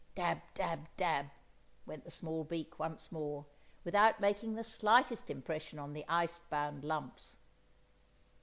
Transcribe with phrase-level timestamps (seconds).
[0.15, 1.27] Dab, dab, dab,
[1.85, 3.45] went the small beak once more,
[3.83, 7.37] without making the slightest impression on the ice bound lumps.